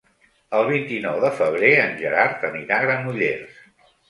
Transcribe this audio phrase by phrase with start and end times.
[0.59, 3.63] El vint-i-nou de febrer en Gerard anirà a Granollers.